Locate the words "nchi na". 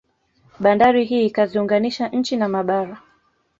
2.07-2.47